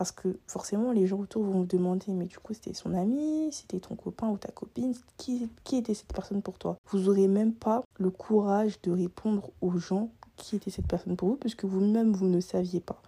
Parce 0.00 0.12
que 0.12 0.38
forcément, 0.46 0.92
les 0.92 1.06
gens 1.06 1.18
autour 1.18 1.42
vont 1.42 1.58
vous 1.58 1.66
demander, 1.66 2.14
mais 2.14 2.24
du 2.24 2.38
coup, 2.38 2.54
c'était 2.54 2.72
son 2.72 2.94
ami, 2.94 3.50
c'était 3.52 3.80
ton 3.80 3.96
copain 3.96 4.30
ou 4.30 4.38
ta 4.38 4.50
copine, 4.50 4.94
qui, 5.18 5.50
qui 5.62 5.76
était 5.76 5.92
cette 5.92 6.10
personne 6.10 6.40
pour 6.40 6.56
toi? 6.56 6.78
Vous 6.86 7.00
n'aurez 7.00 7.28
même 7.28 7.52
pas 7.52 7.84
le 7.98 8.08
courage 8.08 8.80
de 8.80 8.92
répondre 8.92 9.50
aux 9.60 9.76
gens 9.76 10.10
qui 10.36 10.56
était 10.56 10.70
cette 10.70 10.86
personne 10.86 11.16
pour 11.16 11.28
vous, 11.28 11.36
puisque 11.36 11.66
vous-même, 11.66 12.14
vous 12.14 12.28
ne 12.28 12.40
saviez 12.40 12.80
pas. 12.80 13.02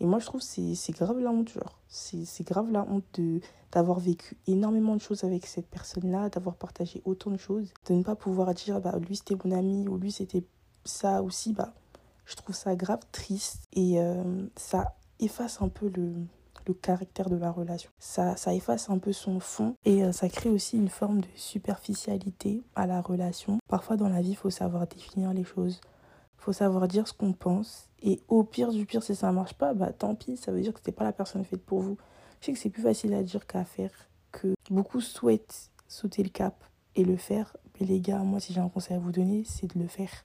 Et 0.00 0.06
moi, 0.06 0.18
je 0.18 0.24
trouve 0.24 0.40
que 0.40 0.46
c'est 0.46 0.92
grave 0.92 1.18
la 1.18 1.28
honte, 1.28 1.50
genre. 1.50 1.78
C'est 1.88 2.46
grave 2.48 2.72
la 2.72 2.86
honte 2.88 3.20
d'avoir 3.70 4.00
vécu 4.00 4.38
énormément 4.46 4.96
de 4.96 5.02
choses 5.02 5.24
avec 5.24 5.44
cette 5.44 5.66
personne-là, 5.66 6.30
d'avoir 6.30 6.56
partagé 6.56 7.02
autant 7.04 7.32
de 7.32 7.36
choses, 7.36 7.68
de 7.86 7.92
ne 7.92 8.02
pas 8.02 8.14
pouvoir 8.14 8.54
dire, 8.54 8.80
bah, 8.80 8.98
lui, 8.98 9.16
c'était 9.16 9.36
mon 9.44 9.54
ami, 9.54 9.86
ou 9.88 9.98
lui, 9.98 10.10
c'était 10.10 10.44
ça 10.86 11.22
aussi, 11.22 11.52
bah, 11.52 11.74
je 12.24 12.34
trouve 12.34 12.56
ça 12.56 12.74
grave 12.76 13.00
triste. 13.12 13.64
Et 13.74 14.00
euh, 14.00 14.46
ça 14.56 14.94
efface 15.24 15.60
un 15.60 15.68
peu 15.68 15.90
le, 15.94 16.14
caractère 16.80 17.28
de 17.28 17.36
la 17.36 17.50
relation. 17.50 17.90
Ça, 17.98 18.36
ça 18.36 18.54
efface 18.54 18.88
un 18.88 18.98
peu 18.98 19.12
son 19.12 19.38
fond 19.38 19.76
et 19.84 20.02
euh, 20.02 20.12
ça 20.12 20.30
crée 20.30 20.48
aussi 20.48 20.78
une 20.78 20.88
forme 20.88 21.20
de 21.20 21.26
superficialité 21.34 22.62
à 22.74 22.86
la 22.86 23.02
relation. 23.02 23.58
Parfois 23.68 23.96
dans 23.96 24.08
la 24.08 24.22
vie, 24.22 24.30
il 24.30 24.36
faut 24.36 24.50
savoir 24.50 24.86
définir 24.86 25.34
les 25.34 25.44
choses. 25.44 25.80
Faut 26.38 26.54
savoir 26.54 26.88
dire 26.88 27.06
ce 27.06 27.12
qu'on 27.12 27.32
pense. 27.34 27.90
Et 28.02 28.20
au 28.28 28.44
pire 28.44 28.70
du 28.70 28.86
pire, 28.86 29.02
si 29.02 29.14
ça 29.14 29.28
ne 29.28 29.32
marche 29.34 29.54
pas, 29.54 29.74
bah 29.74 29.92
tant 29.92 30.14
pis, 30.14 30.36
ça 30.36 30.52
veut 30.52 30.62
dire 30.62 30.72
que 30.72 30.78
c'était 30.80 30.92
pas 30.92 31.04
la 31.04 31.12
personne 31.12 31.44
faite 31.44 31.64
pour 31.64 31.80
vous. 31.80 31.98
Je 32.40 32.46
sais 32.46 32.52
que 32.52 32.58
c'est 32.58 32.70
plus 32.70 32.82
facile 32.82 33.12
à 33.14 33.22
dire 33.22 33.46
qu'à 33.46 33.64
faire, 33.64 33.92
que 34.32 34.54
beaucoup 34.70 35.00
souhaitent 35.00 35.70
sauter 35.88 36.22
le 36.22 36.28
cap 36.28 36.64
et 36.96 37.04
le 37.04 37.16
faire, 37.16 37.56
Mais 37.80 37.86
les 37.86 38.00
gars, 38.00 38.18
moi, 38.18 38.40
si 38.40 38.52
j'ai 38.52 38.60
un 38.60 38.68
conseil 38.68 38.96
à 38.96 39.00
vous 39.00 39.12
donner, 39.12 39.44
c'est 39.44 39.74
de 39.74 39.78
le 39.78 39.88
faire. 39.88 40.24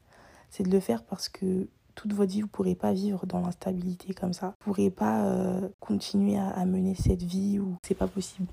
C'est 0.50 0.64
de 0.64 0.72
le 0.72 0.80
faire 0.80 1.04
parce 1.04 1.30
que 1.30 1.68
toute 2.00 2.14
votre 2.14 2.32
vie, 2.32 2.40
vous 2.40 2.48
ne 2.48 2.52
pourrez 2.52 2.76
pas 2.76 2.94
vivre 2.94 3.26
dans 3.26 3.42
l'instabilité 3.42 4.14
comme 4.14 4.32
ça. 4.32 4.56
Vous 4.64 4.72
ne 4.72 4.76
pourrez 4.76 4.90
pas 4.90 5.26
euh, 5.26 5.68
continuer 5.82 6.38
à, 6.38 6.64
mener 6.66 6.96
cette 6.96 7.24
vie 7.24 7.60
où 7.60 7.76
c'est 7.84 7.94
pas 7.94 8.08
possible. 8.08 8.48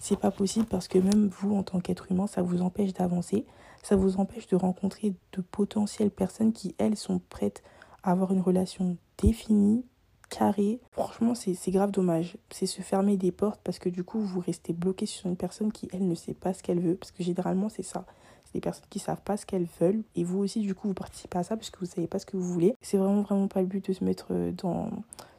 C'est 0.00 0.18
pas 0.18 0.32
possible 0.32 0.66
parce 0.66 0.88
que 0.88 0.98
même 0.98 1.28
vous, 1.28 1.54
en 1.54 1.62
tant 1.62 1.78
qu'être 1.78 2.10
humain, 2.10 2.26
ça 2.26 2.42
vous 2.42 2.60
empêche 2.60 2.92
d'avancer. 2.92 3.46
Ça 3.84 3.94
vous 3.94 4.16
empêche 4.16 4.48
de 4.48 4.56
rencontrer 4.56 5.14
de 5.32 5.40
potentielles 5.40 6.10
personnes 6.10 6.52
qui, 6.52 6.74
elles, 6.78 6.96
sont 6.96 7.20
prêtes 7.30 7.62
à 8.02 8.10
avoir 8.10 8.32
une 8.32 8.40
relation 8.40 8.96
définie, 9.22 9.84
carrée. 10.28 10.80
Franchement, 10.90 11.36
c'est 11.36 11.70
grave 11.70 11.92
dommage. 11.92 12.36
C'est 12.50 12.66
se 12.66 12.82
fermer 12.82 13.16
des 13.16 13.30
portes 13.30 13.60
parce 13.62 13.78
que 13.78 13.88
du 13.88 14.02
coup, 14.02 14.18
vous 14.18 14.40
restez 14.40 14.72
bloqué 14.72 15.06
sur 15.06 15.28
une 15.28 15.36
personne 15.36 15.70
qui, 15.70 15.88
elle, 15.92 16.08
ne 16.08 16.16
sait 16.16 16.34
pas 16.34 16.52
ce 16.52 16.64
qu'elle 16.64 16.80
veut. 16.80 16.96
Parce 16.96 17.12
que 17.12 17.22
généralement, 17.22 17.68
c'est 17.68 17.84
ça 17.84 18.06
des 18.54 18.60
personnes 18.60 18.86
qui 18.90 18.98
savent 18.98 19.22
pas 19.22 19.36
ce 19.36 19.46
qu'elles 19.46 19.68
veulent. 19.80 20.02
Et 20.16 20.24
vous 20.24 20.38
aussi, 20.38 20.60
du 20.60 20.74
coup, 20.74 20.88
vous 20.88 20.94
participez 20.94 21.38
à 21.38 21.42
ça 21.42 21.56
parce 21.56 21.70
que 21.70 21.78
vous 21.80 21.86
savez 21.86 22.06
pas 22.06 22.18
ce 22.18 22.26
que 22.26 22.36
vous 22.36 22.52
voulez. 22.52 22.74
C'est 22.80 22.96
vraiment, 22.96 23.22
vraiment 23.22 23.48
pas 23.48 23.60
le 23.60 23.66
but 23.66 23.86
de 23.88 23.92
se 23.92 24.04
mettre 24.04 24.28
euh, 24.30 24.52
dans 24.52 24.90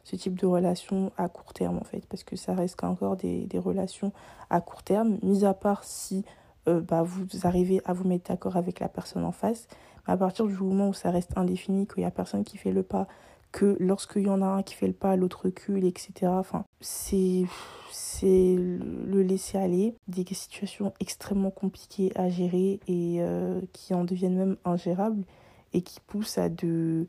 ce 0.04 0.16
type 0.16 0.38
de 0.38 0.46
relation 0.46 1.12
à 1.16 1.28
court 1.28 1.52
terme, 1.52 1.78
en 1.78 1.84
fait. 1.84 2.06
Parce 2.06 2.24
que 2.24 2.36
ça 2.36 2.54
reste 2.54 2.82
encore 2.84 3.16
des, 3.16 3.48
relations 3.54 4.12
à 4.48 4.60
court 4.60 4.82
terme, 4.82 5.18
mis 5.22 5.44
à 5.44 5.54
part 5.54 5.84
si 5.84 6.24
euh, 6.68 6.80
bah, 6.80 7.02
vous 7.02 7.26
arrivez 7.44 7.80
à 7.84 7.92
vous 7.92 8.06
mettre 8.06 8.30
d'accord 8.30 8.56
avec 8.56 8.80
la 8.80 8.88
personne 8.88 9.24
en 9.24 9.32
face. 9.32 9.66
Mais 10.06 10.14
à 10.14 10.16
partir 10.16 10.46
du 10.46 10.54
moment 10.54 10.88
où 10.88 10.94
ça 10.94 11.10
reste 11.10 11.36
indéfini, 11.36 11.86
qu'il 11.86 12.02
y 12.02 12.06
a 12.06 12.10
personne 12.10 12.44
qui 12.44 12.56
fait 12.56 12.72
le 12.72 12.82
pas, 12.82 13.06
que 13.52 13.76
lorsqu'il 13.80 14.22
y 14.22 14.28
en 14.28 14.42
a 14.42 14.46
un 14.46 14.62
qui 14.62 14.74
fait 14.74 14.86
le 14.86 14.92
pas, 14.92 15.16
l'autre 15.16 15.44
recule, 15.44 15.84
etc. 15.84 16.12
Enfin, 16.26 16.64
c'est 16.80 17.44
c'est 17.90 18.54
le 18.56 19.22
laisser 19.22 19.58
aller, 19.58 19.94
des 20.08 20.24
situations 20.34 20.92
extrêmement 21.00 21.50
compliquées 21.50 22.12
à 22.14 22.28
gérer 22.28 22.80
et 22.86 23.16
euh, 23.20 23.60
qui 23.72 23.94
en 23.94 24.04
deviennent 24.04 24.36
même 24.36 24.56
ingérables 24.64 25.24
et 25.72 25.82
qui 25.82 26.00
poussent 26.00 26.38
à 26.38 26.48
de, 26.48 27.06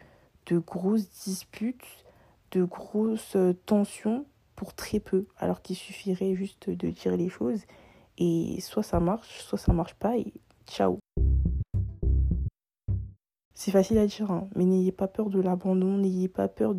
grosses 0.50 1.10
disputes, 1.25 2.05
de 2.51 2.63
grosses 2.63 3.38
tensions 3.65 4.25
pour 4.55 4.74
très 4.74 5.00
peu, 5.00 5.25
alors 5.38 5.62
qu'il 5.62 5.75
suffirait 5.75 6.36
juste 6.36 6.69
de 6.69 6.89
dire 6.89 7.17
les 7.17 7.29
choses 7.29 7.62
et 8.17 8.60
soit 8.62 8.83
ça 8.83 9.00
marche, 9.00 9.41
soit 9.41 9.57
ça 9.57 9.74
marche 9.74 9.95
pas 9.95 10.17
et 10.17 10.33
ciao. 10.67 11.00
C'est 13.53 13.72
facile 13.72 13.98
à 13.98 14.08
dire, 14.08 14.31
hein, 14.31 14.48
mais 14.55 14.65
n'ayez 14.65 14.91
pas 14.91 15.08
peur 15.08 15.29
de 15.29 15.39
l'abandon, 15.39 15.98
n'ayez 15.98 16.27
pas 16.27 16.48
peur 16.48 16.74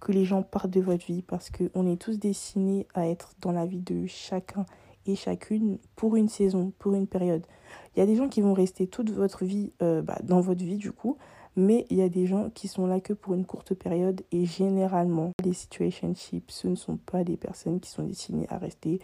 que 0.00 0.12
les 0.12 0.24
gens 0.24 0.42
partent 0.42 0.70
de 0.70 0.80
votre 0.80 1.06
vie 1.06 1.22
parce 1.22 1.50
qu'on 1.50 1.86
est 1.86 2.00
tous 2.00 2.18
destinés 2.18 2.86
à 2.94 3.08
être 3.08 3.32
dans 3.40 3.52
la 3.52 3.66
vie 3.66 3.80
de 3.80 4.06
chacun 4.06 4.66
et 5.06 5.16
chacune 5.16 5.78
pour 5.96 6.16
une 6.16 6.28
saison, 6.28 6.72
pour 6.78 6.94
une 6.94 7.06
période. 7.06 7.46
Il 7.94 8.00
y 8.00 8.02
a 8.02 8.06
des 8.06 8.16
gens 8.16 8.28
qui 8.28 8.40
vont 8.40 8.54
rester 8.54 8.86
toute 8.86 9.10
votre 9.10 9.44
vie 9.44 9.72
euh, 9.82 10.02
bah, 10.02 10.18
dans 10.22 10.40
votre 10.40 10.64
vie 10.64 10.76
du 10.76 10.92
coup, 10.92 11.18
mais 11.56 11.86
il 11.90 11.98
y 11.98 12.02
a 12.02 12.08
des 12.08 12.26
gens 12.26 12.50
qui 12.50 12.68
sont 12.68 12.86
là 12.86 13.00
que 13.00 13.12
pour 13.12 13.34
une 13.34 13.44
courte 13.44 13.74
période 13.74 14.22
et 14.32 14.44
généralement 14.44 15.32
les 15.44 15.52
situationships, 15.52 16.50
ce 16.50 16.68
ne 16.68 16.74
sont 16.74 16.96
pas 16.96 17.24
des 17.24 17.36
personnes 17.36 17.80
qui 17.80 17.90
sont 17.90 18.04
destinées 18.04 18.46
à 18.48 18.58
rester 18.58 19.00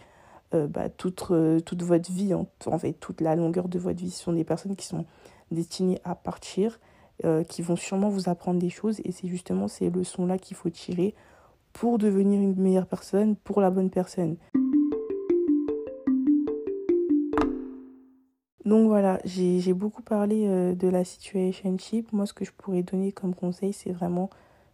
euh, 0.53 0.67
bah, 0.67 0.89
toute, 0.89 1.23
euh, 1.31 1.61
toute 1.61 1.83
votre 1.83 2.11
vie, 2.11 2.33
en, 2.33 2.47
en, 2.65 2.77
fait 2.77 2.93
toute 2.93 3.21
la 3.21 3.35
longueur 3.35 3.69
de 3.69 3.79
votre 3.79 3.99
vie. 3.99 4.11
Ce 4.11 4.23
sont 4.23 4.33
des 4.33 4.43
personnes 4.43 4.75
qui 4.75 4.85
sont 4.85 5.05
destinées 5.51 5.99
à 6.03 6.15
partir 6.15 6.79
euh, 7.23 7.43
qui 7.43 7.61
vont 7.61 7.75
sûrement 7.75 8.09
vous 8.09 8.29
apprendre 8.29 8.59
des 8.59 8.69
choses 8.69 8.99
et 9.03 9.11
c'est 9.11 9.27
justement 9.27 9.67
ces 9.67 9.89
leçons-là 9.89 10.37
qu'il 10.37 10.57
faut 10.57 10.69
tirer 10.69 11.13
pour 11.73 11.97
devenir 11.97 12.41
une 12.41 12.55
meilleure 12.55 12.87
personne, 12.87 13.35
pour 13.35 13.61
la 13.61 13.69
bonne 13.69 13.89
personne. 13.89 14.37
Donc 18.65 18.87
voilà, 18.87 19.19
j'ai 19.25 19.73
beaucoup 19.73 20.01
parlé 20.01 20.45
euh, 20.47 20.73
de 20.75 20.87
la 20.87 21.03
situationship. 21.03 22.11
Moi, 22.13 22.25
ce 22.25 22.33
que 22.33 22.45
je 22.45 22.51
pourrais 22.51 22.83
donner 22.83 23.11
comme 23.11 23.35
conseil, 23.35 23.73
c'est 23.73 23.91
vraiment 23.91 24.29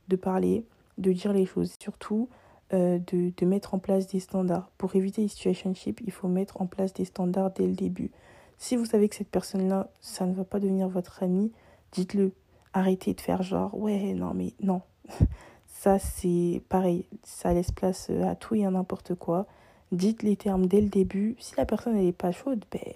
de 0.08 0.16
parler, 0.16 0.66
de 0.98 1.12
dire 1.12 1.34
les 1.34 1.46
choses. 1.46 1.76
Surtout, 1.80 2.30
euh, 2.74 3.00
de, 3.00 3.32
de, 3.36 3.46
mettre 3.46 3.74
en 3.74 3.80
place 3.80 4.08
des 4.08 4.20
standards. 4.20 4.70
Pour 4.78 4.96
éviter 4.96 5.22
les 5.22 5.30
situationships, 5.30 6.02
il 6.06 6.12
faut 6.12 6.28
mettre 6.28 6.62
en 6.62 6.68
place 6.68 6.94
des 6.94 7.06
standards 7.06 7.52
dès 7.52 7.66
le 7.66 7.74
début. 7.74 8.12
Si 8.58 8.76
vous 8.76 8.86
savez 8.86 9.08
que 9.08 9.16
cette 9.16 9.30
personne-là, 9.30 9.90
ça 10.02 10.26
ne 10.26 10.34
va 10.34 10.44
pas 10.44 10.60
devenir 10.60 10.90
votre 10.90 11.24
ami, 11.24 11.52
dites-le. 11.92 12.34
Arrêtez 12.74 13.14
de 13.14 13.22
faire 13.22 13.42
genre, 13.42 13.74
ouais, 13.76 14.14
non, 14.14 14.34
mais 14.34 14.54
non. 14.62 14.82
Ça, 15.68 16.00
c'est 16.00 16.62
pareil. 16.70 17.06
Ça 17.24 17.54
laisse 17.54 17.72
place 17.72 18.10
à 18.10 18.36
tout 18.36 18.56
et 18.56 18.66
à 18.66 18.72
n'importe 18.72 19.16
quoi. 19.16 19.46
Dites 19.92 20.24
les 20.24 20.36
termes 20.36 20.66
dès 20.66 20.82
le 20.82 20.90
début. 20.90 21.36
Si 21.40 21.56
la 21.56 21.66
personne 21.66 21.96
n'est 21.96 22.12
pas 22.12 22.32
chaude, 22.32 22.66
ben 22.72 22.94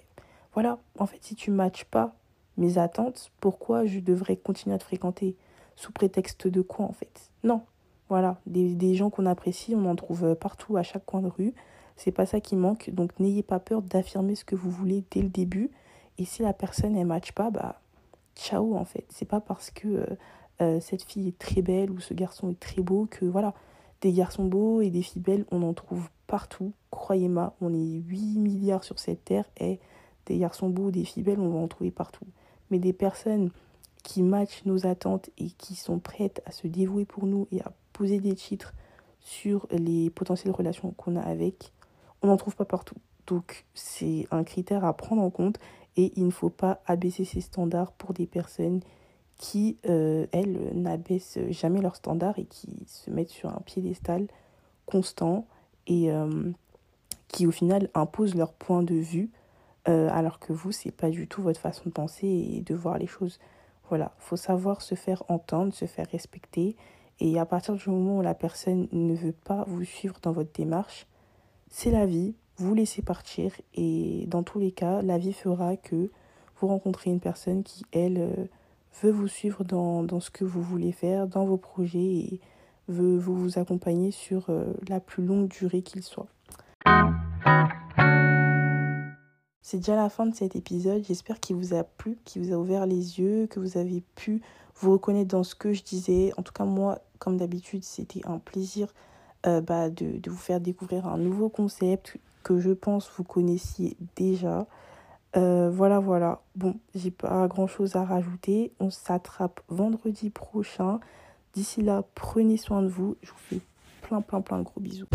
voilà. 0.52 0.78
En 0.98 1.06
fait, 1.06 1.18
si 1.22 1.34
tu 1.36 1.50
matches 1.50 1.84
pas 1.84 2.12
mes 2.56 2.78
attentes, 2.78 3.30
pourquoi 3.40 3.86
je 3.86 4.00
devrais 4.00 4.36
continuer 4.36 4.74
à 4.74 4.78
te 4.78 4.84
fréquenter? 4.84 5.36
Sous 5.76 5.92
prétexte 5.92 6.48
de 6.48 6.60
quoi, 6.60 6.86
en 6.86 6.92
fait? 6.92 7.30
Non. 7.44 7.62
Voilà. 8.08 8.38
Des, 8.46 8.74
des 8.74 8.94
gens 8.94 9.10
qu'on 9.10 9.26
apprécie, 9.26 9.74
on 9.76 9.86
en 9.86 9.96
trouve 9.96 10.34
partout, 10.34 10.76
à 10.76 10.82
chaque 10.82 11.06
coin 11.06 11.22
de 11.22 11.28
rue. 11.28 11.54
C'est 11.96 12.12
pas 12.12 12.26
ça 12.26 12.40
qui 12.40 12.56
manque. 12.56 12.90
Donc, 12.90 13.18
n'ayez 13.20 13.42
pas 13.42 13.60
peur 13.60 13.82
d'affirmer 13.82 14.34
ce 14.34 14.44
que 14.44 14.56
vous 14.56 14.70
voulez 14.70 15.04
dès 15.10 15.22
le 15.22 15.28
début. 15.28 15.70
Et 16.18 16.24
si 16.24 16.42
la 16.42 16.52
personne 16.52 16.94
ne 16.94 17.04
matche 17.04 17.32
pas, 17.32 17.50
bah 17.50 17.80
ciao 18.36 18.76
en 18.76 18.84
fait. 18.84 19.04
C'est 19.10 19.28
pas 19.28 19.40
parce 19.40 19.70
que 19.70 19.88
euh, 19.88 20.06
euh, 20.60 20.80
cette 20.80 21.02
fille 21.02 21.28
est 21.28 21.38
très 21.38 21.62
belle 21.62 21.90
ou 21.90 22.00
ce 22.00 22.14
garçon 22.14 22.50
est 22.50 22.60
très 22.60 22.82
beau 22.82 23.06
que 23.10 23.24
voilà. 23.24 23.54
Des 24.00 24.12
garçons 24.12 24.44
beaux 24.44 24.80
et 24.80 24.90
des 24.90 25.02
filles 25.02 25.22
belles, 25.22 25.44
on 25.52 25.62
en 25.62 25.74
trouve 25.74 26.08
partout. 26.26 26.72
Croyez-moi, 26.90 27.54
on 27.60 27.72
est 27.72 28.02
8 28.08 28.38
milliards 28.38 28.82
sur 28.82 28.98
cette 28.98 29.24
terre 29.24 29.44
et 29.60 29.78
des 30.26 30.38
garçons 30.38 30.68
beaux, 30.68 30.90
des 30.90 31.04
filles 31.04 31.22
belles, 31.22 31.38
on 31.38 31.50
va 31.50 31.58
en 31.58 31.68
trouver 31.68 31.92
partout. 31.92 32.26
Mais 32.70 32.80
des 32.80 32.92
personnes 32.92 33.50
qui 34.02 34.22
matchent 34.22 34.64
nos 34.64 34.86
attentes 34.86 35.30
et 35.38 35.50
qui 35.50 35.76
sont 35.76 36.00
prêtes 36.00 36.42
à 36.46 36.50
se 36.50 36.66
dévouer 36.66 37.04
pour 37.04 37.26
nous 37.26 37.46
et 37.52 37.60
à 37.60 37.72
poser 37.92 38.18
des 38.18 38.34
titres 38.34 38.74
sur 39.20 39.68
les 39.70 40.10
potentielles 40.10 40.52
relations 40.52 40.92
qu'on 40.96 41.14
a 41.14 41.20
avec, 41.20 41.72
on 42.22 42.28
n'en 42.28 42.36
trouve 42.36 42.56
pas 42.56 42.64
partout. 42.64 42.96
Donc 43.26 43.64
c'est 43.74 44.26
un 44.30 44.44
critère 44.44 44.84
à 44.84 44.96
prendre 44.96 45.22
en 45.22 45.30
compte 45.30 45.58
et 45.96 46.12
il 46.16 46.26
ne 46.26 46.30
faut 46.30 46.50
pas 46.50 46.80
abaisser 46.86 47.24
ses 47.24 47.40
standards 47.40 47.92
pour 47.92 48.12
des 48.14 48.26
personnes 48.26 48.80
qui, 49.38 49.78
euh, 49.88 50.26
elles, 50.32 50.70
n'abaissent 50.74 51.38
jamais 51.50 51.80
leurs 51.80 51.96
standards 51.96 52.38
et 52.38 52.44
qui 52.44 52.84
se 52.86 53.10
mettent 53.10 53.30
sur 53.30 53.50
un 53.50 53.60
piédestal 53.64 54.28
constant 54.86 55.46
et 55.86 56.12
euh, 56.12 56.52
qui, 57.28 57.46
au 57.46 57.50
final, 57.50 57.90
imposent 57.94 58.34
leur 58.34 58.52
point 58.52 58.82
de 58.82 58.94
vue, 58.94 59.30
euh, 59.88 60.08
alors 60.12 60.38
que 60.38 60.52
vous, 60.52 60.70
c'est 60.70 60.92
pas 60.92 61.10
du 61.10 61.26
tout 61.26 61.42
votre 61.42 61.60
façon 61.60 61.82
de 61.86 61.90
penser 61.90 62.28
et 62.28 62.60
de 62.60 62.74
voir 62.74 62.98
les 62.98 63.06
choses. 63.06 63.40
Voilà, 63.88 64.12
faut 64.18 64.36
savoir 64.36 64.80
se 64.80 64.94
faire 64.94 65.24
entendre, 65.28 65.74
se 65.74 65.86
faire 65.86 66.06
respecter. 66.10 66.76
Et 67.18 67.38
à 67.38 67.44
partir 67.44 67.74
du 67.74 67.90
moment 67.90 68.18
où 68.18 68.22
la 68.22 68.34
personne 68.34 68.88
ne 68.92 69.14
veut 69.14 69.32
pas 69.32 69.64
vous 69.66 69.84
suivre 69.84 70.16
dans 70.22 70.32
votre 70.32 70.52
démarche, 70.52 71.06
c'est 71.74 71.90
la 71.90 72.04
vie, 72.04 72.34
vous 72.58 72.74
laissez 72.74 73.00
partir 73.00 73.50
et 73.74 74.26
dans 74.28 74.42
tous 74.42 74.58
les 74.58 74.72
cas, 74.72 75.00
la 75.00 75.16
vie 75.16 75.32
fera 75.32 75.76
que 75.78 76.10
vous 76.60 76.68
rencontrez 76.68 77.10
une 77.10 77.18
personne 77.18 77.62
qui, 77.64 77.82
elle, 77.92 78.18
euh, 78.18 78.44
veut 79.02 79.10
vous 79.10 79.26
suivre 79.26 79.64
dans, 79.64 80.20
ce 80.20 80.30
que 80.30 80.44
vous 80.44 80.60
voulez 80.60 80.92
faire, 80.92 81.26
dans 81.26 81.46
vos 81.46 81.56
projets 81.56 81.98
et 81.98 82.40
veut 82.88 83.16
vous 83.16 83.58
accompagner 83.58 84.10
sur 84.10 84.50
euh, 84.50 84.66
la 84.86 85.00
plus 85.00 85.24
longue 85.24 85.48
durée 85.48 85.80
qu'il 85.80 86.02
soit. 86.02 86.26
C'est 89.62 89.78
déjà 89.78 89.96
la 89.96 90.10
fin 90.10 90.26
de 90.26 90.34
cet 90.34 90.54
épisode. 90.54 91.02
J'espère 91.08 91.40
qu'il 91.40 91.56
vous 91.56 91.72
a 91.72 91.84
plu, 91.84 92.18
qu'il 92.26 92.42
vous 92.42 92.52
a 92.52 92.58
ouvert 92.58 92.84
les 92.84 93.18
yeux, 93.18 93.46
que 93.46 93.60
vous 93.60 93.78
avez 93.78 94.02
pu 94.14 94.42
vous 94.76 94.92
reconnaître 94.92 95.30
dans 95.30 95.42
ce 95.42 95.54
que 95.54 95.72
je 95.72 95.82
disais. 95.82 96.32
En 96.36 96.42
tout 96.42 96.52
cas, 96.52 96.66
moi, 96.66 96.98
comme 97.18 97.38
d'habitude, 97.38 97.82
c'était 97.82 98.20
un 98.26 98.38
plaisir 98.38 98.92
euh, 99.46 99.60
bah, 99.60 99.90
de, 99.90 100.30
vous 100.30 100.36
faire 100.36 100.60
découvrir 100.60 101.06
un 101.06 101.18
nouveau 101.18 101.48
concept, 101.48 102.16
que 102.42 102.58
je 102.58 102.70
pense 102.70 103.10
vous 103.16 103.24
connaissiez 103.24 103.96
déjà. 104.16 104.66
Euh, 105.36 105.70
voilà, 105.70 105.98
voilà. 105.98 106.42
Bon, 106.56 106.76
j'ai 106.94 107.10
pas 107.10 107.46
grand 107.48 107.66
chose 107.66 107.96
à 107.96 108.04
rajouter. 108.04 108.72
On 108.80 108.90
s'attrape 108.90 109.60
vendredi 109.68 110.30
prochain. 110.30 111.00
D'ici 111.54 111.82
là, 111.82 112.04
prenez 112.14 112.56
soin 112.56 112.82
de 112.82 112.88
vous. 112.88 113.16
Je 113.22 113.30
vous 113.30 113.38
fais 113.38 113.60
plein, 114.02 114.20
plein, 114.20 114.40
plein 114.40 114.58
de 114.58 114.64
gros 114.64 114.80
bisous. 114.80 115.06